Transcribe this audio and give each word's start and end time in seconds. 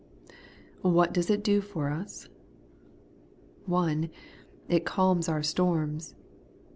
What 0.81 1.13
does 1.13 1.29
it 1.29 1.43
do 1.43 1.61
for 1.61 1.91
us? 1.91 2.27
1. 3.67 4.09
It 4.67 4.83
calms 4.83 5.29
our 5.29 5.43
storms. 5.43 6.15